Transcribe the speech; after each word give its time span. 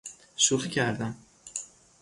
شوخی 0.37 0.69
کردم 0.69 1.15